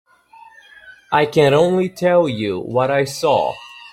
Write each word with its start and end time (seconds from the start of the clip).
I 1.11 1.27
can 1.27 1.53
only 1.53 1.87
tell 1.87 2.27
you 2.27 2.59
what 2.59 2.89
I 2.89 3.03
saw. 3.03 3.53